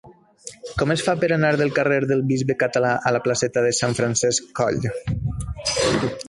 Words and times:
Com 0.81 0.93
es 0.93 1.01
fa 1.07 1.13
per 1.23 1.27
anar 1.35 1.51
del 1.61 1.73
carrer 1.75 1.99
del 2.11 2.23
Bisbe 2.31 2.55
Català 2.63 2.95
a 3.11 3.13
la 3.17 3.21
placeta 3.27 3.65
de 3.67 3.75
Sant 3.81 3.95
Francesc 4.01 4.49
Coll? 4.63 4.81